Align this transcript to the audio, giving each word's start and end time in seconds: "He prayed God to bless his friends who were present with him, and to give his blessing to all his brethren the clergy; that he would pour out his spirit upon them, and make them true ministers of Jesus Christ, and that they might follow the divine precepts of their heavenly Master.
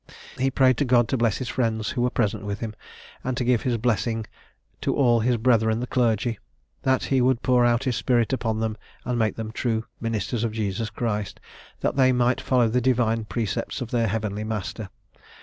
"He 0.39 0.49
prayed 0.49 0.77
God 0.87 1.07
to 1.09 1.17
bless 1.17 1.37
his 1.37 1.47
friends 1.47 1.91
who 1.91 2.01
were 2.01 2.09
present 2.09 2.43
with 2.43 2.59
him, 2.59 2.73
and 3.23 3.37
to 3.37 3.43
give 3.43 3.61
his 3.61 3.77
blessing 3.77 4.25
to 4.81 4.95
all 4.95 5.19
his 5.19 5.37
brethren 5.37 5.79
the 5.79 5.85
clergy; 5.85 6.39
that 6.81 7.03
he 7.03 7.21
would 7.21 7.43
pour 7.43 7.63
out 7.65 7.83
his 7.83 7.97
spirit 7.97 8.33
upon 8.33 8.61
them, 8.61 8.77
and 9.05 9.19
make 9.19 9.35
them 9.35 9.51
true 9.51 9.85
ministers 9.99 10.43
of 10.43 10.53
Jesus 10.53 10.89
Christ, 10.89 11.39
and 11.39 11.81
that 11.81 11.97
they 11.97 12.11
might 12.11 12.41
follow 12.41 12.67
the 12.67 12.81
divine 12.81 13.25
precepts 13.25 13.79
of 13.79 13.91
their 13.91 14.07
heavenly 14.07 14.43
Master. 14.43 14.89